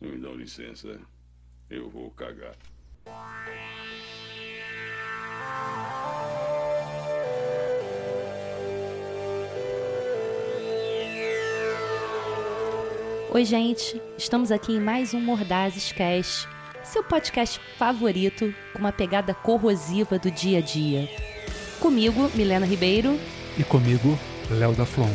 Me 0.00 0.16
dão 0.16 0.34
licença. 0.34 0.96
Eu 1.68 1.90
vou 1.90 2.08
cagar. 2.12 2.54
Oi, 13.30 13.44
gente. 13.44 14.00
Estamos 14.16 14.52
aqui 14.52 14.74
em 14.74 14.80
mais 14.80 15.14
um 15.14 15.20
Mordazes 15.20 15.90
Cast, 15.90 16.48
seu 16.84 17.02
podcast 17.02 17.60
favorito 17.76 18.54
com 18.72 18.78
uma 18.78 18.92
pegada 18.92 19.34
corrosiva 19.34 20.16
do 20.16 20.30
dia 20.30 20.58
a 20.58 20.62
dia. 20.62 21.08
Comigo, 21.80 22.30
Milena 22.36 22.64
Ribeiro. 22.64 23.18
E 23.58 23.64
comigo, 23.64 24.16
Léo 24.48 24.74
da 24.74 24.86
Flon. 24.86 25.10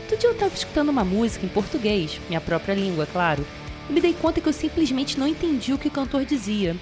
Outro 0.00 0.16
dia 0.16 0.30
eu 0.30 0.32
estava 0.32 0.54
escutando 0.54 0.88
uma 0.88 1.04
música 1.04 1.44
em 1.44 1.50
português, 1.50 2.18
minha 2.28 2.40
própria 2.40 2.74
língua, 2.74 3.06
claro, 3.06 3.46
e 3.88 3.92
me 3.92 4.00
dei 4.00 4.12
conta 4.12 4.40
que 4.40 4.48
eu 4.48 4.52
simplesmente 4.52 5.18
não 5.18 5.26
entendi 5.26 5.72
o 5.72 5.78
que 5.78 5.88
o 5.88 5.90
cantor 5.90 6.24
dizia. 6.24 6.76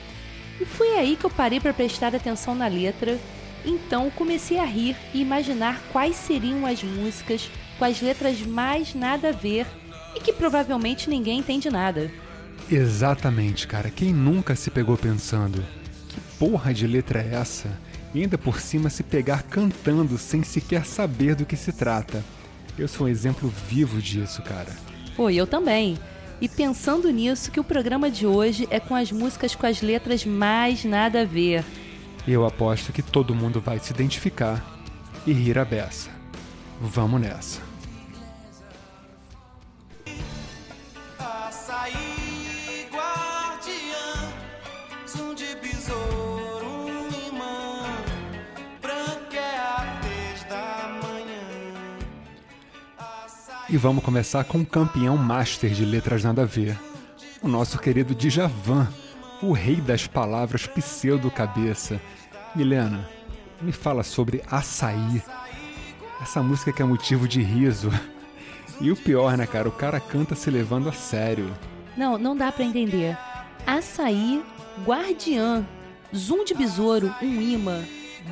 E 0.61 0.65
foi 0.65 0.97
aí 0.99 1.17
que 1.17 1.25
eu 1.25 1.31
parei 1.31 1.61
para 1.61 1.75
prestar 1.75 2.15
atenção 2.15 2.55
na 2.55 2.67
letra. 2.67 3.19
Então 3.65 4.11
comecei 4.11 4.59
a 4.59 4.65
rir 4.65 4.97
e 5.13 5.21
imaginar 5.21 5.81
quais 5.93 6.17
seriam 6.17 6.67
as 6.67 6.83
músicas 6.83 7.51
com 7.79 7.85
as 7.85 8.01
letras 8.01 8.41
mais 8.43 8.95
nada 8.95 9.31
a 9.31 9.33
ver 9.33 9.67
e 10.15 10.21
que 10.21 10.33
provavelmente 10.33 11.09
ninguém 11.09 11.41
entende 11.41 11.71
nada. 11.71 12.11
Exatamente, 12.71 13.67
cara. 13.67 13.91
Quem 13.91 14.13
nunca 14.13 14.55
se 14.55 14.71
pegou 14.71 14.97
pensando? 14.97 15.65
Que 16.09 16.21
porra 16.39 16.73
de 16.73 16.87
letra 16.87 17.21
é 17.21 17.35
essa? 17.35 17.69
E 18.15 18.23
ainda 18.23 18.39
por 18.39 18.61
cima 18.61 18.89
se 18.89 19.03
pegar 19.03 19.43
cantando 19.43 20.17
sem 20.19 20.43
sequer 20.43 20.87
saber 20.87 21.35
do 21.35 21.45
que 21.45 21.57
se 21.57 21.73
trata. 21.73 22.25
Eu 22.79 22.87
sou 22.87 23.07
um 23.07 23.11
exemplo 23.11 23.53
vivo 23.69 24.01
disso, 24.01 24.41
cara. 24.43 24.71
Pô, 25.17 25.29
e 25.29 25.37
eu 25.37 25.47
também. 25.47 25.99
E 26.41 26.49
pensando 26.49 27.11
nisso, 27.11 27.51
que 27.51 27.61
o 27.61 27.65
programa 27.65 28.11
de 28.11 28.27
hoje 28.27 28.67
é 28.71 28.81
com 28.81 28.95
as 28.95 29.11
músicas 29.11 29.55
com 29.55 29.67
as 29.67 29.81
letras 29.81 30.25
mais 30.25 30.85
nada 30.85 31.23
a 31.23 31.25
ver. 31.25 31.65
Eu 32.27 32.45
aposto 32.47 32.93
que 32.93 33.03
todo 33.03 33.35
mundo 33.35 33.61
vai 33.61 33.79
se 33.79 33.93
identificar 33.93 34.65
e 35.27 35.33
rir 35.33 35.59
a 35.59 35.65
beça. 35.65 36.11
Vamos 36.81 37.21
nessa. 37.21 37.74
E 53.75 53.77
vamos 53.77 54.05
começar 54.05 54.45
com 54.45 54.59
o 54.59 54.65
campeão 54.65 55.17
master 55.17 55.69
de 55.71 55.85
letras 55.85 56.23
nada 56.23 56.43
a 56.43 56.45
ver. 56.45 56.79
O 57.43 57.49
nosso 57.49 57.77
querido 57.77 58.15
Djavan, 58.15 58.87
o 59.43 59.51
rei 59.51 59.81
das 59.81 60.07
palavras 60.07 60.65
pseudo-cabeça. 60.65 62.01
Milena, 62.55 63.11
me 63.61 63.73
fala 63.73 64.05
sobre 64.05 64.45
Açaí. 64.49 65.21
Essa 66.23 66.41
música 66.41 66.73
que 66.73 66.83
é 66.83 66.85
motivo 66.85 67.27
de 67.27 67.43
riso. 67.43 67.91
E 68.81 68.93
o 68.93 68.97
pior, 68.97 69.37
né, 69.37 69.45
cara? 69.45 69.69
O 69.69 69.73
cara 69.73 69.99
canta 69.99 70.37
se 70.37 70.49
levando 70.53 70.89
a 70.89 70.93
sério. 70.93 71.53
Não, 71.97 72.17
não 72.17 72.37
dá 72.37 72.53
pra 72.53 72.63
entender. 72.63 73.19
Açaí, 73.67 74.41
guardiã, 74.87 75.67
zoom 76.15 76.45
de 76.45 76.55
besouro, 76.55 77.13
um 77.21 77.41
imã, 77.41 77.83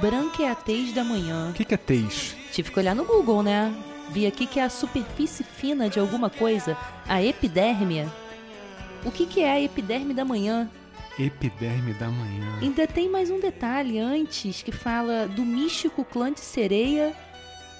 branca 0.00 0.44
é 0.44 0.92
da 0.94 1.02
manhã. 1.02 1.50
O 1.50 1.52
que, 1.52 1.64
que 1.64 1.74
é 1.74 1.78
tez? 1.78 2.36
Tive 2.52 2.70
que 2.70 2.78
olhar 2.78 2.94
no 2.94 3.04
Google, 3.04 3.42
né? 3.42 3.74
Vi 4.12 4.26
aqui 4.26 4.46
que 4.46 4.60
é 4.60 4.64
a 4.64 4.68
superfície 4.68 5.42
fina 5.42 5.88
de 5.88 5.98
alguma 5.98 6.28
coisa, 6.28 6.76
a 7.08 7.22
epiderme. 7.22 8.06
O 9.06 9.10
que, 9.10 9.24
que 9.24 9.40
é 9.40 9.52
a 9.52 9.60
epiderme 9.60 10.12
da 10.12 10.22
manhã? 10.22 10.68
Epiderme 11.18 11.94
da 11.94 12.08
manhã. 12.08 12.58
Ainda 12.60 12.86
tem 12.86 13.08
mais 13.08 13.30
um 13.30 13.40
detalhe 13.40 13.98
antes 13.98 14.62
que 14.62 14.70
fala 14.70 15.26
do 15.26 15.42
místico 15.42 16.04
clã 16.04 16.30
de 16.30 16.40
sereia 16.40 17.14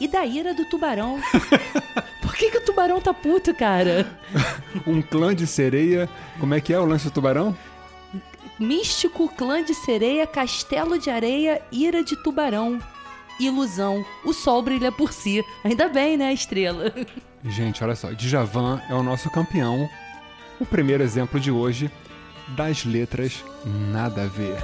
e 0.01 0.09
da 0.09 0.25
ira 0.25 0.55
do 0.55 0.65
tubarão. 0.65 1.21
Por 2.23 2.35
que, 2.35 2.51
que 2.51 2.59
o 2.59 2.65
tubarão 2.65 2.99
tá 2.99 3.13
puto, 3.13 3.55
cara? 3.55 4.07
Um 4.87 5.03
clã 5.03 5.35
de 5.35 5.47
sereia. 5.47 6.09
Como 6.41 6.55
é 6.55 6.61
que 6.63 6.73
é 6.73 6.79
o 6.79 6.87
lance 6.87 7.05
do 7.05 7.11
tubarão? 7.11 7.55
Místico 8.59 9.29
clã 9.29 9.63
de 9.63 9.75
sereia, 9.75 10.27
castelo 10.27 10.99
de 10.99 11.11
areia, 11.11 11.61
ira 11.71 12.03
de 12.03 12.17
tubarão. 12.23 12.81
Ilusão, 13.41 14.05
o 14.25 14.33
sol 14.33 14.63
brilha 14.63 14.93
por 14.93 15.13
si. 15.13 15.45
Ainda 15.65 15.89
bem, 15.89 16.17
né, 16.17 16.33
estrela? 16.33 16.93
Gente, 17.45 17.83
olha 17.83 17.95
só. 17.97 18.13
Djavan 18.13 18.81
é 18.89 18.95
o 18.95 19.03
nosso 19.03 19.31
campeão. 19.31 19.89
O 20.61 20.67
primeiro 20.67 21.03
exemplo 21.03 21.41
de 21.41 21.51
hoje 21.51 21.91
das 22.57 22.85
letras 22.85 23.45
nada 23.65 24.25
a 24.25 24.27
ver. 24.27 24.57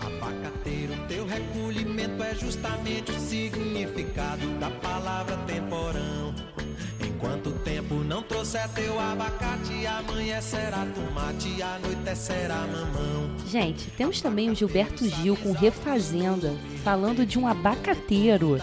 Abacateiro, 0.00 0.94
teu 1.08 1.26
recolhimento 1.26 2.22
é 2.22 2.34
justamente 2.34 3.10
o 3.10 3.18
significado 3.18 4.46
da 4.58 4.70
palavra 4.70 5.36
temporão. 5.46 5.79
Trouxer 8.50 8.68
teu 8.70 8.98
abacate, 8.98 9.86
amanhã 9.86 10.40
será 10.40 10.84
tomate, 10.92 11.62
a 11.62 11.78
noite 11.78 12.16
será 12.18 12.56
mamão. 12.56 13.30
Gente, 13.46 13.88
temos 13.92 14.20
também 14.20 14.50
o 14.50 14.54
Gilberto 14.56 15.08
Gil 15.08 15.36
com 15.36 15.52
Refazenda, 15.52 16.52
falando 16.82 17.24
de 17.24 17.38
um 17.38 17.46
abacateiro. 17.46 18.60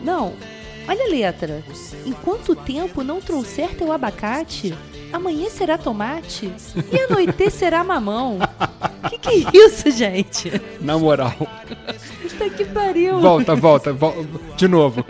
Não, 0.00 0.34
olha 0.88 1.04
a 1.04 1.08
letra. 1.08 1.62
Enquanto 2.04 2.48
o 2.50 2.56
tempo 2.56 3.04
não 3.04 3.20
trouxer 3.20 3.76
teu 3.76 3.92
abacate, 3.92 4.76
amanhã 5.12 5.48
será 5.48 5.78
tomate 5.78 6.52
e 6.92 6.98
a 7.00 7.08
noite 7.08 7.48
será 7.50 7.84
mamão. 7.84 8.38
Que 9.08 9.18
que 9.18 9.28
é 9.28 9.50
isso, 9.66 9.90
gente? 9.90 10.50
Na 10.80 10.96
moral. 10.96 11.34
Puta 12.22 12.48
que 12.50 12.64
pariu. 12.64 13.20
Volta, 13.20 13.54
volta, 13.54 13.92
vol- 13.92 14.24
de 14.56 14.66
novo. 14.68 15.04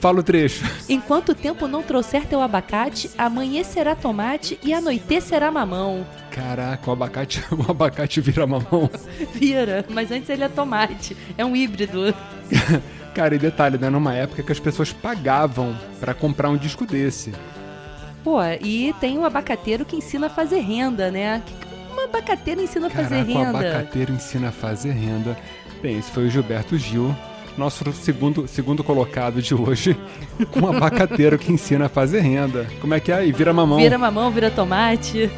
Fala 0.00 0.20
o 0.20 0.22
trecho. 0.22 0.64
Enquanto 0.88 1.30
o 1.30 1.34
tempo 1.34 1.66
não 1.66 1.82
trouxer 1.82 2.24
teu 2.26 2.40
abacate, 2.40 3.10
amanhã 3.18 3.64
será 3.64 3.96
tomate 3.96 4.58
e 4.62 4.72
a 4.72 4.80
noite 4.80 5.20
será 5.20 5.50
mamão. 5.50 6.06
Caraca, 6.30 6.88
o 6.88 6.92
abacate, 6.92 7.42
o 7.50 7.68
abacate 7.70 8.20
vira 8.20 8.46
mamão. 8.46 8.88
Vira, 9.34 9.84
mas 9.88 10.10
antes 10.12 10.28
ele 10.30 10.44
é 10.44 10.48
tomate. 10.48 11.16
É 11.36 11.44
um 11.44 11.56
híbrido. 11.56 12.14
Cara, 13.12 13.34
e 13.34 13.38
detalhe, 13.38 13.76
né? 13.76 13.90
Numa 13.90 14.14
época 14.14 14.42
que 14.44 14.52
as 14.52 14.60
pessoas 14.60 14.92
pagavam 14.92 15.76
pra 15.98 16.14
comprar 16.14 16.48
um 16.48 16.56
disco 16.56 16.86
desse. 16.86 17.32
Pô, 18.22 18.38
e 18.62 18.94
tem 19.00 19.18
o 19.18 19.24
abacateiro 19.24 19.84
que 19.84 19.96
ensina 19.96 20.28
a 20.28 20.30
fazer 20.30 20.60
renda, 20.60 21.10
né? 21.10 21.42
Uma 21.90 22.04
abacateira 22.04 22.62
ensina 22.62 22.86
a 22.86 22.90
fazer 22.90 23.24
Caraca, 23.24 23.30
o 23.30 23.34
renda? 23.34 23.58
abacateiro 23.58 24.12
ensina 24.12 24.48
a 24.50 24.52
fazer 24.52 24.92
renda. 24.92 25.36
Bem, 25.82 25.98
esse 25.98 26.10
foi 26.12 26.26
o 26.26 26.30
Gilberto 26.30 26.76
Gil, 26.78 27.14
nosso 27.58 27.92
segundo, 27.92 28.46
segundo 28.46 28.84
colocado 28.84 29.42
de 29.42 29.54
hoje, 29.54 29.96
com 30.52 30.60
um 30.66 30.68
abacateiro 30.68 31.36
que 31.38 31.52
ensina 31.52 31.86
a 31.86 31.88
fazer 31.88 32.20
renda. 32.20 32.66
Como 32.80 32.94
é 32.94 33.00
que 33.00 33.10
é? 33.10 33.26
E 33.26 33.32
vira 33.32 33.52
mamão. 33.52 33.78
Vira 33.78 33.98
mamão, 33.98 34.30
vira 34.30 34.50
tomate. 34.50 35.28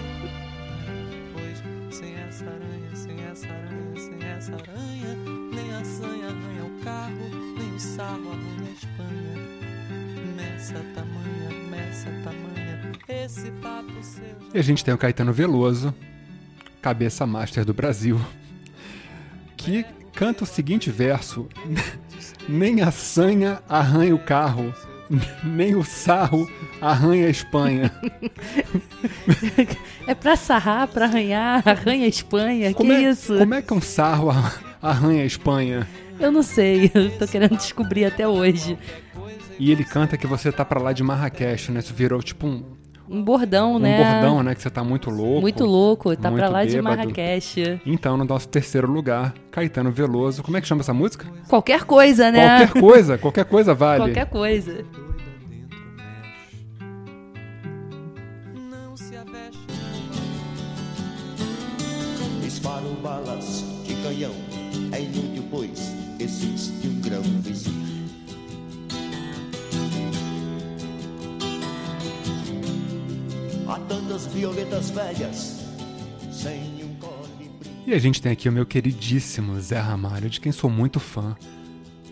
E 14.52 14.58
a 14.58 14.62
gente 14.62 14.84
tem 14.84 14.92
o 14.92 14.98
Caetano 14.98 15.32
Veloso, 15.32 15.94
cabeça 16.82 17.24
master 17.24 17.64
do 17.64 17.72
Brasil, 17.72 18.20
que 19.56 19.84
canta 20.12 20.44
o 20.44 20.46
seguinte 20.46 20.90
verso: 20.90 21.48
Nem 22.48 22.80
a 22.82 22.90
sanha 22.90 23.60
arranha 23.68 24.14
o 24.14 24.18
carro, 24.18 24.74
nem 25.44 25.74
o 25.74 25.84
sarro 25.84 26.50
arranha 26.80 27.26
a 27.26 27.30
Espanha. 27.30 27.92
É 30.06 30.14
pra 30.14 30.34
sarrar, 30.34 30.88
pra 30.88 31.04
arranhar, 31.04 31.62
arranha 31.66 32.04
a 32.04 32.08
Espanha. 32.08 32.74
Como 32.74 32.90
que 32.90 32.96
é, 32.96 33.10
isso? 33.10 33.36
Como 33.38 33.54
é 33.54 33.62
que 33.62 33.72
um 33.72 33.80
sarro 33.80 34.30
ar- 34.30 34.60
arranha 34.82 35.22
a 35.22 35.26
Espanha? 35.26 35.86
Eu 36.18 36.32
não 36.32 36.42
sei, 36.42 36.90
eu 36.94 37.10
tô 37.18 37.26
querendo 37.28 37.56
descobrir 37.56 38.04
até 38.06 38.26
hoje. 38.26 38.76
E 39.58 39.70
ele 39.70 39.84
canta 39.84 40.16
que 40.16 40.26
você 40.26 40.50
tá 40.50 40.64
pra 40.64 40.80
lá 40.80 40.92
de 40.92 41.02
Marrakech, 41.04 41.70
né? 41.70 41.80
Isso 41.80 41.94
virou 41.94 42.20
tipo 42.22 42.46
um, 42.46 42.64
Um 43.10 43.24
bordão, 43.24 43.74
um 43.74 43.78
né? 43.80 43.98
bordão, 43.98 44.40
né? 44.40 44.54
Que 44.54 44.62
você 44.62 44.70
tá 44.70 44.84
muito 44.84 45.10
louco. 45.10 45.40
Muito 45.40 45.64
louco, 45.64 46.16
tá 46.16 46.30
muito 46.30 46.40
pra 46.40 46.48
lá 46.48 46.64
de 46.64 46.76
bêbado. 46.76 46.96
Marrakech. 46.96 47.80
Então, 47.84 48.16
no 48.16 48.24
nosso 48.24 48.46
terceiro 48.46 48.88
lugar, 48.88 49.34
Caetano 49.50 49.90
Veloso. 49.90 50.44
Como 50.44 50.56
é 50.56 50.60
que 50.60 50.68
chama 50.68 50.82
essa 50.82 50.94
música? 50.94 51.26
Qualquer 51.48 51.82
coisa, 51.82 52.30
né? 52.30 52.66
Qualquer 52.66 52.80
coisa, 52.80 53.18
qualquer 53.18 53.44
coisa 53.46 53.74
vale. 53.74 54.04
Qualquer 54.04 54.26
coisa. 54.26 54.84
Não 58.54 58.96
se 58.96 59.16
aveste. 59.16 59.58
Disparam 62.40 62.94
balas 63.02 63.64
de 63.84 63.94
canhão. 63.96 64.34
É 64.92 65.00
inútil, 65.00 65.44
pois 65.50 65.92
existe 66.20 66.86
um 66.86 67.00
grão 67.00 67.22
vizinho. 67.42 67.90
Há 73.70 73.78
tantas 73.78 74.26
violetas 74.26 74.90
velhas 74.90 75.60
sem 76.32 76.82
um 76.82 76.96
colibri. 76.96 77.70
E 77.86 77.94
a 77.94 77.98
gente 78.00 78.20
tem 78.20 78.32
aqui 78.32 78.48
o 78.48 78.52
meu 78.52 78.66
queridíssimo 78.66 79.60
Zé 79.60 79.78
Ramalho, 79.78 80.28
de 80.28 80.40
quem 80.40 80.50
sou 80.50 80.68
muito 80.68 80.98
fã, 80.98 81.36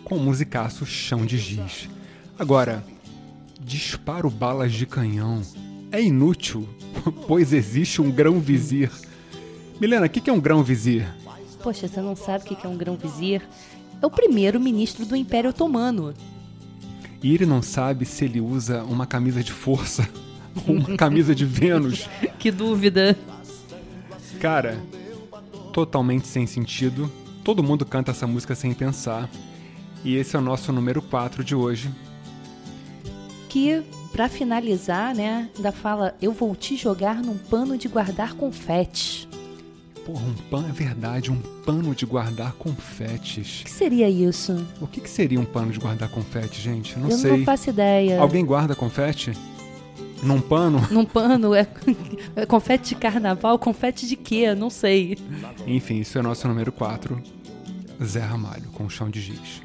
com 0.05 0.15
o 0.15 0.19
musicaço 0.21 0.85
Chão 0.85 1.25
de 1.25 1.37
Giz. 1.37 1.89
Agora, 2.39 2.81
disparo 3.59 4.29
balas 4.29 4.71
de 4.71 4.85
canhão 4.85 5.41
é 5.91 6.01
inútil, 6.01 6.65
pois 7.27 7.51
existe 7.51 8.01
um 8.01 8.09
grão-vizir. 8.09 8.89
Milena, 9.81 10.05
o 10.05 10.09
que 10.09 10.21
que 10.21 10.29
é 10.29 10.33
um 10.33 10.39
grão-vizir? 10.39 11.13
Poxa, 11.61 11.89
você 11.89 11.99
não 11.99 12.15
sabe 12.15 12.45
o 12.45 12.47
que 12.55 12.65
é 12.65 12.69
um 12.69 12.77
grão-vizir? 12.77 13.41
É 14.01 14.05
o 14.05 14.09
primeiro 14.09 14.61
ministro 14.61 15.05
do 15.05 15.13
Império 15.13 15.49
Otomano. 15.49 16.13
E 17.21 17.33
ele 17.33 17.45
não 17.45 17.61
sabe 17.61 18.05
se 18.05 18.23
ele 18.23 18.39
usa 18.39 18.81
uma 18.85 19.05
camisa 19.05 19.43
de 19.43 19.51
força 19.51 20.07
uma 20.67 20.95
camisa 20.97 21.33
de 21.35 21.45
Vênus. 21.45 22.07
Que 22.37 22.51
dúvida. 22.51 23.17
Cara, 24.39 24.79
totalmente 25.73 26.27
sem 26.27 26.45
sentido. 26.47 27.11
Todo 27.43 27.63
mundo 27.63 27.85
canta 27.85 28.11
essa 28.11 28.27
música 28.27 28.55
sem 28.55 28.73
pensar. 28.73 29.29
E 30.03 30.15
esse 30.15 30.35
é 30.35 30.39
o 30.39 30.41
nosso 30.41 30.71
número 30.71 31.01
4 31.01 31.43
de 31.43 31.55
hoje. 31.55 31.89
Que, 33.49 33.81
pra 34.11 34.29
finalizar, 34.29 35.13
né, 35.15 35.49
ainda 35.55 35.71
fala: 35.71 36.15
Eu 36.21 36.31
vou 36.31 36.55
te 36.55 36.75
jogar 36.77 37.15
num 37.21 37.37
pano 37.37 37.77
de 37.77 37.87
guardar 37.87 38.33
confetes. 38.35 39.27
Porra, 40.05 40.25
um 40.25 40.33
pano 40.49 40.69
é 40.69 40.71
verdade, 40.71 41.31
um 41.31 41.39
pano 41.65 41.93
de 41.93 42.05
guardar 42.05 42.53
confetes. 42.53 43.61
O 43.61 43.63
que 43.65 43.71
seria 43.71 44.09
isso? 44.09 44.65
O 44.81 44.87
que, 44.87 45.01
que 45.01 45.09
seria 45.09 45.39
um 45.39 45.45
pano 45.45 45.71
de 45.71 45.79
guardar 45.79 46.09
confete, 46.09 46.61
gente? 46.61 46.97
Não 46.97 47.09
Eu 47.09 47.17
sei. 47.17 47.31
não 47.37 47.43
faço 47.45 47.69
ideia. 47.69 48.19
Alguém 48.19 48.43
guarda 48.45 48.73
confete? 48.73 49.33
Num 50.21 50.41
pano? 50.41 50.85
Num 50.91 51.05
pano 51.05 51.53
é, 51.55 51.67
é 52.35 52.45
confete 52.47 52.89
de 52.89 52.95
carnaval, 52.95 53.57
confete 53.57 54.07
de 54.07 54.15
quê? 54.15 54.53
Não 54.53 54.69
sei. 54.69 55.17
Enfim, 55.65 55.99
isso 55.99 56.17
é 56.17 56.21
o 56.21 56.23
nosso 56.23 56.47
número 56.47 56.71
4. 56.71 57.21
Zé 58.03 58.21
Ramalho, 58.21 58.69
com 58.71 58.89
chão 58.89 59.09
de 59.09 59.21
giz. 59.21 59.61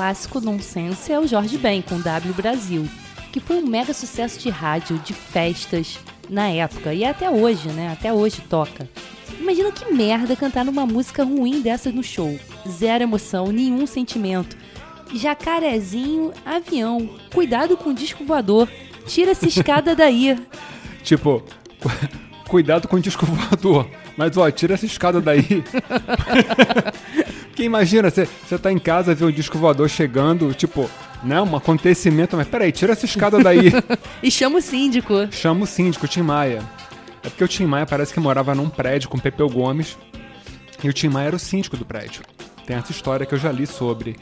Clássico 0.00 0.40
nonsense 0.40 1.12
é 1.12 1.20
o 1.20 1.26
Jorge 1.26 1.58
Ben 1.58 1.82
com 1.82 2.00
W 2.00 2.32
Brasil, 2.32 2.88
que 3.30 3.38
foi 3.38 3.56
um 3.62 3.66
mega 3.66 3.92
sucesso 3.92 4.40
de 4.40 4.48
rádio, 4.48 4.98
de 5.00 5.12
festas 5.12 5.98
na 6.26 6.48
época 6.48 6.94
e 6.94 7.04
até 7.04 7.28
hoje, 7.28 7.68
né? 7.68 7.92
Até 7.92 8.10
hoje 8.10 8.40
toca. 8.48 8.88
Imagina 9.38 9.70
que 9.70 9.92
merda 9.92 10.34
cantar 10.34 10.64
numa 10.64 10.86
música 10.86 11.22
ruim 11.22 11.60
dessas 11.60 11.92
no 11.92 12.02
show. 12.02 12.34
Zero 12.66 13.02
emoção, 13.04 13.48
nenhum 13.52 13.86
sentimento. 13.86 14.56
Jacarezinho, 15.12 16.32
avião. 16.46 17.06
Cuidado 17.34 17.76
com 17.76 17.90
o 17.90 17.94
disco 17.94 18.24
voador. 18.24 18.70
Tira 19.06 19.32
essa 19.32 19.46
escada 19.46 19.94
daí. 19.94 20.34
Tipo, 21.04 21.42
cu- 21.80 21.90
cuidado 22.48 22.88
com 22.88 22.96
o 22.96 23.00
disco 23.00 23.26
voador. 23.26 23.86
Mas 24.16 24.34
ó, 24.38 24.50
tira 24.50 24.72
essa 24.74 24.86
escada 24.86 25.20
daí. 25.20 25.62
Porque 27.60 27.66
imagina, 27.66 28.08
você 28.08 28.26
você 28.26 28.58
tá 28.58 28.72
em 28.72 28.78
casa, 28.78 29.14
vê 29.14 29.22
o 29.22 29.30
disco 29.30 29.58
voador 29.58 29.86
chegando, 29.86 30.54
tipo, 30.54 30.88
né? 31.22 31.42
Um 31.42 31.54
acontecimento, 31.54 32.34
mas 32.34 32.48
peraí, 32.48 32.72
tira 32.72 32.94
essa 32.94 33.04
escada 33.04 33.38
daí. 33.38 33.70
E 34.22 34.30
chama 34.30 34.58
o 34.58 34.62
síndico. 34.62 35.28
Chama 35.30 35.64
o 35.64 35.66
síndico, 35.66 36.06
o 36.06 36.08
Tim 36.08 36.22
Maia. 36.22 36.62
É 37.22 37.28
porque 37.28 37.44
o 37.44 37.48
Tim 37.48 37.66
Maia 37.66 37.84
parece 37.84 38.14
que 38.14 38.20
morava 38.20 38.54
num 38.54 38.70
prédio 38.70 39.10
com 39.10 39.18
Pepeu 39.18 39.46
Gomes. 39.50 39.98
E 40.82 40.88
o 40.88 40.92
Tim 40.92 41.08
Maia 41.08 41.26
era 41.26 41.36
o 41.36 41.38
síndico 41.38 41.76
do 41.76 41.84
prédio. 41.84 42.22
Tem 42.64 42.76
essa 42.76 42.92
história 42.92 43.26
que 43.26 43.34
eu 43.34 43.38
já 43.38 43.52
li 43.52 43.66
sobre. 43.66 44.16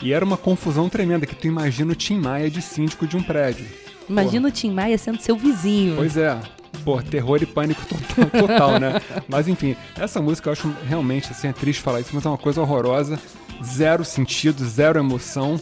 E 0.00 0.12
era 0.12 0.24
uma 0.24 0.36
confusão 0.36 0.88
tremenda, 0.88 1.26
que 1.26 1.34
tu 1.34 1.48
imagina 1.48 1.92
o 1.92 1.96
Tim 1.96 2.18
Maia 2.20 2.48
de 2.48 2.62
síndico 2.62 3.08
de 3.08 3.16
um 3.16 3.22
prédio. 3.24 3.66
Imagina 4.08 4.46
o 4.46 4.52
Tim 4.52 4.70
Maia 4.70 4.96
sendo 4.98 5.20
seu 5.20 5.36
vizinho. 5.36 5.96
Pois 5.96 6.16
é. 6.16 6.38
Pô, 6.84 7.00
terror 7.02 7.42
e 7.42 7.46
pânico 7.46 7.80
total, 7.88 8.46
total, 8.46 8.80
né? 8.80 9.00
Mas 9.28 9.48
enfim, 9.48 9.76
essa 9.96 10.20
música 10.20 10.48
eu 10.48 10.52
acho 10.52 10.68
realmente, 10.86 11.30
assim, 11.30 11.48
é 11.48 11.52
triste 11.52 11.82
falar 11.82 12.00
isso, 12.00 12.10
mas 12.12 12.24
é 12.24 12.28
uma 12.28 12.38
coisa 12.38 12.60
horrorosa. 12.60 13.18
Zero 13.62 14.04
sentido, 14.04 14.64
zero 14.66 14.98
emoção. 14.98 15.58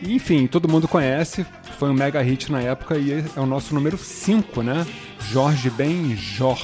E, 0.00 0.14
enfim, 0.14 0.46
todo 0.46 0.68
mundo 0.68 0.88
conhece, 0.88 1.46
foi 1.78 1.90
um 1.90 1.94
mega 1.94 2.20
hit 2.22 2.50
na 2.50 2.60
época 2.60 2.96
e 2.98 3.12
é 3.12 3.40
o 3.40 3.46
nosso 3.46 3.74
número 3.74 3.98
5, 3.98 4.62
né? 4.62 4.86
Jorge 5.30 5.70
Ben 5.70 6.16
Jor, 6.16 6.60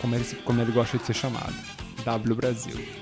como 0.00 0.14
ele, 0.14 0.24
como 0.44 0.60
ele 0.60 0.72
gosta 0.72 0.98
de 0.98 1.04
ser 1.06 1.14
chamado. 1.14 1.54
W 2.04 2.34
Brasil. 2.34 3.01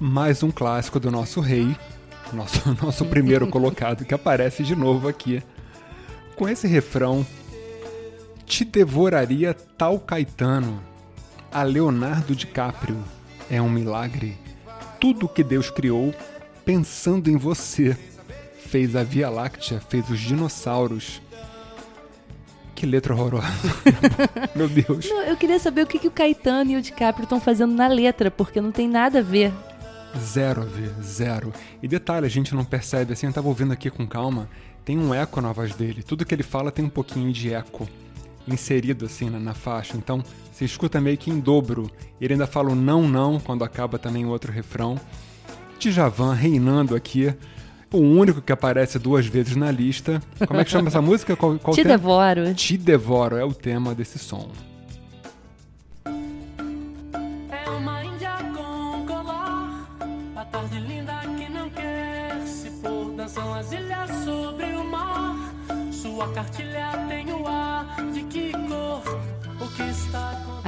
Mais 0.00 0.42
um 0.42 0.50
clássico 0.50 1.00
do 1.00 1.10
nosso 1.10 1.40
rei, 1.40 1.76
nosso, 2.32 2.60
nosso 2.82 3.04
primeiro 3.06 3.46
colocado, 3.46 4.04
que 4.04 4.14
aparece 4.14 4.62
de 4.62 4.76
novo 4.76 5.08
aqui. 5.08 5.42
Com 6.34 6.48
esse 6.48 6.66
refrão: 6.66 7.26
Te 8.44 8.64
devoraria 8.64 9.54
tal 9.54 9.98
Caetano, 9.98 10.82
a 11.50 11.62
Leonardo 11.62 12.34
DiCaprio. 12.34 13.02
É 13.50 13.62
um 13.62 13.70
milagre. 13.70 14.36
Tudo 15.00 15.28
que 15.28 15.44
Deus 15.44 15.70
criou 15.70 16.14
pensando 16.64 17.30
em 17.30 17.36
você. 17.36 17.96
Fez 18.66 18.96
a 18.96 19.04
Via 19.04 19.30
Láctea, 19.30 19.80
fez 19.80 20.10
os 20.10 20.18
dinossauros. 20.18 21.22
Que 22.74 22.84
letra 22.84 23.14
horrorosa. 23.14 23.46
Meu 24.54 24.68
Deus. 24.68 25.08
Não, 25.08 25.22
eu 25.22 25.36
queria 25.36 25.58
saber 25.58 25.82
o 25.82 25.86
que, 25.86 26.00
que 26.00 26.08
o 26.08 26.10
Caetano 26.10 26.72
e 26.72 26.76
o 26.76 26.82
DiCaprio 26.82 27.22
estão 27.22 27.40
fazendo 27.40 27.74
na 27.74 27.86
letra, 27.86 28.30
porque 28.30 28.60
não 28.60 28.72
tem 28.72 28.88
nada 28.88 29.20
a 29.20 29.22
ver. 29.22 29.52
Zero 30.18 30.62
a 30.62 30.64
ver, 30.64 30.94
zero. 31.02 31.52
E 31.82 31.88
detalhe, 31.88 32.26
a 32.26 32.30
gente 32.30 32.54
não 32.54 32.64
percebe, 32.64 33.12
assim, 33.12 33.26
eu 33.26 33.32
tava 33.32 33.48
ouvindo 33.48 33.72
aqui 33.72 33.90
com 33.90 34.06
calma, 34.06 34.48
tem 34.84 34.98
um 34.98 35.12
eco 35.14 35.40
na 35.40 35.52
voz 35.52 35.74
dele. 35.74 36.02
Tudo 36.02 36.24
que 36.24 36.34
ele 36.34 36.42
fala 36.42 36.70
tem 36.70 36.84
um 36.84 36.88
pouquinho 36.90 37.32
de 37.32 37.52
eco 37.52 37.88
inserido, 38.46 39.06
assim, 39.06 39.28
na, 39.28 39.38
na 39.38 39.54
faixa. 39.54 39.96
Então, 39.96 40.22
você 40.52 40.64
escuta 40.64 41.00
meio 41.00 41.18
que 41.18 41.30
em 41.30 41.38
dobro. 41.40 41.90
Ele 42.20 42.34
ainda 42.34 42.46
fala 42.46 42.70
o 42.70 42.74
não, 42.74 43.08
não, 43.08 43.38
quando 43.40 43.64
acaba 43.64 43.98
também 43.98 44.24
o 44.24 44.28
outro 44.28 44.52
refrão. 44.52 44.98
Djavan 45.78 46.32
reinando 46.34 46.94
aqui. 46.94 47.34
O 47.92 47.98
único 47.98 48.40
que 48.40 48.52
aparece 48.52 48.98
duas 48.98 49.26
vezes 49.26 49.54
na 49.54 49.70
lista. 49.70 50.20
Como 50.46 50.60
é 50.60 50.64
que 50.64 50.70
chama 50.70 50.88
essa 50.88 51.00
música? 51.02 51.36
Qual, 51.36 51.58
qual 51.58 51.74
Te 51.74 51.82
tema? 51.82 51.96
devoro. 51.96 52.54
Te 52.54 52.76
Devoro 52.76 53.36
é 53.36 53.44
o 53.44 53.52
tema 53.52 53.94
desse 53.94 54.18
som. 54.18 54.50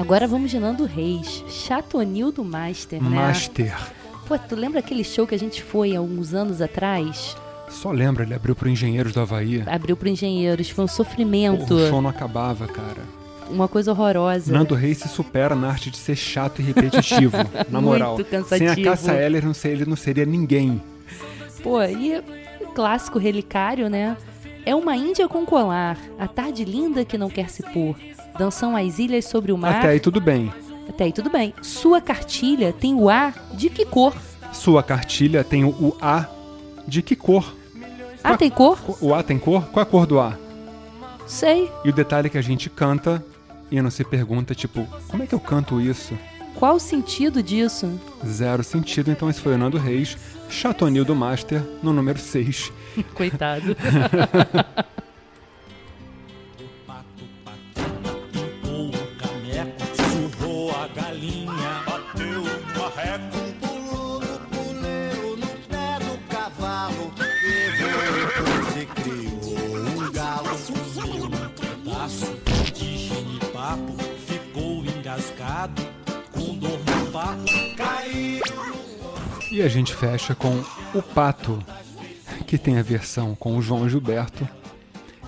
Agora 0.08 0.26
vamos 0.26 0.50
de 0.50 0.58
Nando 0.58 0.86
Reis. 0.86 1.44
Chatonildo 1.50 2.42
Master, 2.42 3.02
né? 3.02 3.10
Master. 3.10 3.76
Pô, 4.26 4.38
tu 4.38 4.56
lembra 4.56 4.80
aquele 4.80 5.04
show 5.04 5.26
que 5.26 5.34
a 5.34 5.38
gente 5.38 5.62
foi 5.62 5.94
há 5.94 6.00
uns 6.00 6.32
anos 6.32 6.62
atrás? 6.62 7.36
Só 7.68 7.90
lembra, 7.92 8.24
ele 8.24 8.32
abriu 8.32 8.56
pro 8.56 8.70
Engenheiros 8.70 9.12
do 9.12 9.20
Havaí. 9.20 9.62
Abriu 9.66 9.98
pro 9.98 10.08
Engenheiros, 10.08 10.70
foi 10.70 10.84
um 10.84 10.86
Porra, 10.86 10.96
sofrimento, 10.96 11.74
o 11.74 11.88
show 11.90 12.00
não 12.00 12.08
acabava, 12.08 12.66
cara. 12.66 13.02
uma 13.50 13.68
coisa 13.68 13.92
horrorosa. 13.92 14.50
Nando 14.50 14.74
Reis 14.74 14.96
se 14.96 15.08
supera 15.08 15.54
na 15.54 15.68
arte 15.68 15.90
de 15.90 15.98
ser 15.98 16.16
chato 16.16 16.62
e 16.62 16.64
repetitivo, 16.64 17.36
na 17.68 17.78
moral. 17.78 18.14
Muito 18.14 18.30
Sem 18.30 18.38
a 18.38 18.42
cansativo. 18.70 18.88
Cassa 18.88 19.12
Eller, 19.12 19.44
não 19.44 19.52
sei, 19.52 19.72
ele 19.72 19.84
não 19.84 19.94
seria 19.96 20.24
ninguém. 20.24 20.80
Pô, 21.62 21.82
e 21.82 22.22
clássico 22.74 23.18
relicário, 23.18 23.90
né? 23.90 24.16
É 24.68 24.74
uma 24.74 24.94
índia 24.94 25.26
com 25.26 25.46
colar, 25.46 25.96
a 26.18 26.28
tarde 26.28 26.62
linda 26.62 27.02
que 27.02 27.16
não 27.16 27.30
quer 27.30 27.48
se 27.48 27.62
pôr. 27.62 27.96
Dançam 28.38 28.76
as 28.76 28.98
ilhas 28.98 29.24
sobre 29.24 29.50
o 29.50 29.56
mar. 29.56 29.76
Até 29.76 29.88
aí 29.88 29.98
tudo 29.98 30.20
bem. 30.20 30.52
Até 30.86 31.04
aí 31.04 31.12
tudo 31.12 31.30
bem. 31.30 31.54
Sua 31.62 32.02
cartilha 32.02 32.70
tem 32.70 32.94
o 32.94 33.08
ar 33.08 33.32
de 33.54 33.70
que 33.70 33.86
cor? 33.86 34.14
Sua 34.52 34.82
cartilha 34.82 35.42
tem 35.42 35.64
o, 35.64 35.96
A 36.02 36.26
de 36.86 37.00
que 37.00 37.16
cor? 37.16 37.56
Ah, 38.22 38.36
tem 38.36 38.50
cor? 38.50 38.78
O 39.00 39.14
A 39.14 39.22
tem 39.22 39.38
cor? 39.38 39.64
Qual 39.68 39.82
é 39.82 39.88
a 39.88 39.90
cor 39.90 40.06
do 40.06 40.20
A? 40.20 40.36
Sei. 41.26 41.72
E 41.82 41.88
o 41.88 41.92
detalhe 41.94 42.26
é 42.26 42.30
que 42.30 42.36
a 42.36 42.42
gente 42.42 42.68
canta 42.68 43.24
e 43.70 43.80
não 43.80 43.90
se 43.90 44.04
pergunta, 44.04 44.54
tipo, 44.54 44.86
como 45.08 45.22
é 45.22 45.26
que 45.26 45.34
eu 45.34 45.40
canto 45.40 45.80
isso? 45.80 46.12
Qual 46.58 46.74
o 46.74 46.80
sentido 46.80 47.40
disso? 47.40 48.00
Zero 48.26 48.64
sentido, 48.64 49.12
então 49.12 49.30
esse 49.30 49.40
foi 49.40 49.54
o 49.54 49.58
Nando 49.58 49.78
Reis, 49.78 50.18
Chatonil 50.50 51.04
do 51.04 51.14
Master, 51.14 51.62
no 51.80 51.92
número 51.92 52.18
6. 52.18 52.72
Coitado. 53.14 53.76
Limpou 58.34 58.88
o 58.88 58.92
caneco, 59.18 59.86
surrou 59.94 60.72
a 60.72 60.88
galinha, 60.88 61.84
bateu 61.86 62.42
no 62.42 62.84
arreco, 62.86 63.38
pulou 63.60 64.20
no 64.20 64.38
puleiro, 64.50 65.36
no 65.36 65.46
pé 65.68 65.98
do 66.00 66.18
cavalo, 66.26 67.12
levou 67.44 68.82
e 68.82 68.86
criou 69.00 69.76
um 69.76 70.10
galo, 70.10 70.58
comeu 70.92 71.26
um 71.26 71.48
pedaço 71.50 72.36
de 72.74 72.98
genipapo, 72.98 73.94
ficou 74.26 74.84
engasgado, 74.84 75.86
E 79.50 79.62
a 79.62 79.68
gente 79.68 79.94
fecha 79.94 80.34
com 80.34 80.62
o 80.94 81.02
Pato, 81.02 81.58
que 82.46 82.58
tem 82.58 82.78
a 82.78 82.82
versão 82.82 83.34
com 83.34 83.56
o 83.56 83.62
João 83.62 83.88
Gilberto, 83.88 84.48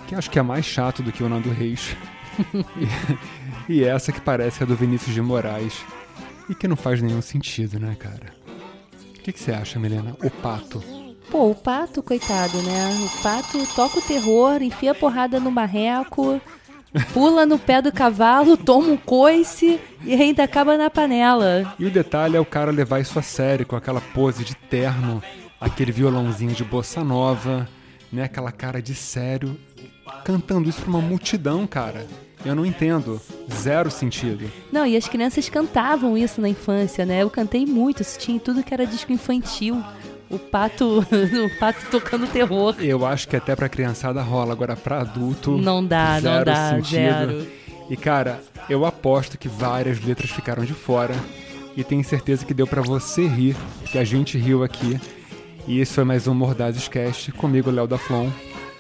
que 0.07 0.15
acho 0.15 0.31
que 0.31 0.39
é 0.39 0.43
mais 0.43 0.65
chato 0.65 1.03
do 1.03 1.11
que 1.11 1.23
o 1.23 1.29
Nando 1.29 1.51
Reis. 1.51 1.97
e, 3.69 3.75
e 3.75 3.85
essa 3.85 4.13
que 4.13 4.21
parece 4.21 4.63
é 4.63 4.67
do 4.67 4.77
Vinícius 4.77 5.15
de 5.15 5.23
Moraes. 5.23 5.85
E 6.49 6.55
que 6.55 6.69
não 6.69 6.77
faz 6.77 7.01
nenhum 7.01 7.23
sentido, 7.23 7.79
né, 7.79 7.95
cara? 7.99 8.35
O 9.17 9.23
que, 9.23 9.33
que 9.33 9.41
você 9.41 9.53
acha, 9.53 9.79
Milena? 9.79 10.17
O 10.23 10.31
Pato. 10.31 10.83
Pô, 11.31 11.51
o 11.51 11.55
pato, 11.55 12.03
coitado, 12.03 12.61
né? 12.63 12.99
O 13.05 13.23
pato 13.23 13.65
toca 13.77 14.01
o 14.01 14.03
terror, 14.03 14.61
enfia 14.61 14.91
a 14.91 14.95
porrada 14.95 15.39
no 15.39 15.51
marreco, 15.51 16.41
pula 17.13 17.47
no 17.47 17.59
pé 17.59 17.81
do 17.81 17.93
cavalo, 17.93 18.57
toma 18.57 18.89
um 18.89 18.97
coice 18.97 19.81
e 20.05 20.15
ainda 20.15 20.45
acaba 20.45 20.77
na 20.77 20.91
panela. 20.91 21.75
E 21.79 21.85
o 21.85 21.91
detalhe 21.91 22.37
é 22.37 22.41
o 22.41 22.45
cara 22.45 22.71
levar 22.71 23.01
isso 23.01 23.19
a 23.19 23.23
sério, 23.23 23.67
com 23.67 23.77
aquela 23.77 24.01
pose 24.01 24.45
de 24.45 24.55
terno, 24.55 25.23
aquele 25.61 25.93
violãozinho 25.93 26.53
de 26.53 26.65
bossa 26.65 27.05
nova, 27.05 27.69
né? 28.13 28.25
Aquela 28.25 28.51
cara 28.51 28.83
de 28.83 28.95
sério, 28.95 29.59
cantando 30.25 30.69
isso 30.69 30.83
pra 30.83 30.91
uma 30.91 31.01
multidão, 31.01 31.67
cara. 31.67 32.07
Eu 32.45 32.55
não 32.55 32.65
entendo. 32.65 33.21
Zero 33.53 33.91
sentido. 33.91 34.51
Não, 34.73 34.87
e 34.87 34.97
as 34.97 35.07
crianças 35.07 35.49
cantavam 35.49 36.17
isso 36.17 36.41
na 36.41 36.49
infância, 36.49 37.05
né? 37.05 37.23
Eu 37.23 37.29
cantei 37.29 37.67
muito, 37.67 38.03
em 38.29 38.39
tudo 38.39 38.63
que 38.63 38.73
era 38.73 38.87
disco 38.87 39.13
infantil. 39.13 39.83
O 40.31 40.39
pato, 40.39 41.01
o 41.11 41.59
pato 41.59 41.87
tocando 41.91 42.27
terror. 42.29 42.77
Eu 42.79 43.05
acho 43.05 43.27
que 43.27 43.35
até 43.35 43.57
pra 43.57 43.69
criançada 43.69 44.23
rola, 44.23 44.53
agora 44.53 44.77
pra 44.77 45.01
adulto. 45.01 45.59
Não 45.59 45.85
dá, 45.85 46.21
não 46.21 46.45
dá, 46.45 46.71
sentido. 46.71 46.91
zero. 46.91 47.47
E 47.91 47.97
cara, 47.97 48.41
eu 48.69 48.87
aposto 48.87 49.37
que 49.37 49.49
várias 49.49 50.01
letras 50.01 50.31
ficaram 50.31 50.65
de 50.65 50.73
fora. 50.73 51.15
E 51.77 51.83
tenho 51.83 52.05
certeza 52.05 52.47
que 52.47 52.55
deu 52.55 52.67
pra 52.67 52.81
você 52.81 53.27
rir, 53.27 53.57
que 53.91 53.99
a 53.99 54.05
gente 54.05 54.39
riu 54.39 54.63
aqui. 54.63 55.01
E 55.67 55.81
esse 55.81 55.95
foi 55.95 56.05
mais 56.05 56.29
um 56.29 56.35
Mordazes 56.35 56.87
Cast, 56.87 57.33
comigo, 57.33 57.71
Léo 57.71 57.87
da 57.87 57.99
Flon. 57.99 58.31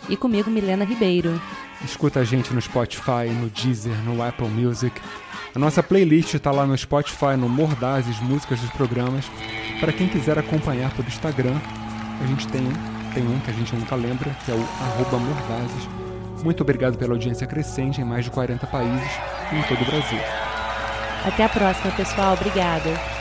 E 0.08 0.16
comigo, 0.16 0.50
Milena 0.50 0.84
Ribeiro. 0.84 1.40
Escuta 1.84 2.20
a 2.20 2.24
gente 2.24 2.52
no 2.52 2.60
Spotify, 2.60 3.28
no 3.28 3.48
Deezer, 3.48 3.94
no 4.04 4.22
Apple 4.22 4.48
Music. 4.48 5.00
A 5.54 5.58
nossa 5.58 5.82
playlist 5.82 6.34
está 6.34 6.52
lá 6.52 6.66
no 6.66 6.76
Spotify, 6.76 7.36
no 7.36 7.48
Mordazes, 7.48 8.20
músicas 8.20 8.60
dos 8.60 8.70
programas. 8.70 9.24
Para 9.80 9.92
quem 9.94 10.06
quiser 10.08 10.38
acompanhar 10.38 10.90
pelo 10.90 11.08
Instagram, 11.08 11.56
a 12.22 12.26
gente 12.26 12.46
tem, 12.48 12.62
tem 13.14 13.26
um 13.26 13.40
que 13.40 13.50
a 13.50 13.54
gente 13.54 13.74
nunca 13.74 13.94
lembra, 13.94 14.30
que 14.44 14.52
é 14.52 14.54
o 14.54 14.60
arroba 14.60 15.18
Mordazes. 15.18 15.88
Muito 16.44 16.62
obrigado 16.62 16.98
pela 16.98 17.14
audiência 17.14 17.46
crescente 17.46 17.98
em 17.98 18.04
mais 18.04 18.26
de 18.26 18.30
40 18.30 18.66
países 18.66 19.10
e 19.50 19.56
em 19.56 19.62
todo 19.62 19.80
o 19.80 19.84
Brasil. 19.86 20.18
Até 21.24 21.44
a 21.44 21.48
próxima, 21.48 21.90
pessoal. 21.92 22.34
Obrigada. 22.34 23.19